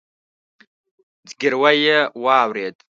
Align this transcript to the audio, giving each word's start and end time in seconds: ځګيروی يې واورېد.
ځګيروی 1.29 1.73
يې 1.85 1.99
واورېد. 2.23 2.75